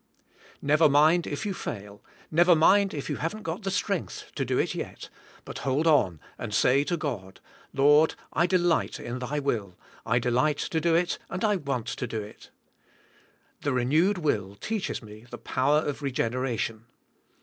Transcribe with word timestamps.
"Never 0.63 0.89
mind 0.89 1.27
if 1.27 1.45
you 1.45 1.53
fail, 1.53 2.03
never 2.31 2.55
mind 2.55 2.91
if 2.91 3.07
you 3.07 3.17
haven't 3.17 3.43
got 3.43 3.61
the 3.61 3.69
strength 3.69 4.31
to 4.33 4.43
do 4.43 4.57
it 4.57 4.69
yet^ 4.71 5.09
but 5.45 5.59
hold 5.59 5.85
on 5.85 6.19
and 6.39 6.55
say 6.55 6.83
to 6.85 6.97
God, 6.97 7.39
"Lord, 7.71 8.15
I 8.33 8.47
delight 8.47 8.99
in 8.99 9.19
Thy 9.19 9.37
will, 9.37 9.77
I 10.03 10.17
delight 10.17 10.57
to 10.57 10.81
do 10.81 10.95
it 10.95 11.19
and 11.29 11.43
I 11.43 11.55
want 11.57 11.85
to 11.85 12.07
do 12.07 12.19
it." 12.19 12.49
The 13.61 13.73
re 13.73 13.85
newed 13.85 14.17
will 14.17 14.55
teaches 14.55 15.03
me 15.03 15.27
the 15.29 15.37
power 15.37 15.77
of 15.85 16.01
regeneration. 16.01 16.87